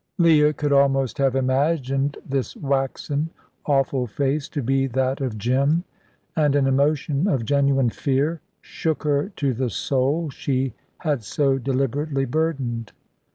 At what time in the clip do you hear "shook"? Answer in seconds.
8.63-9.03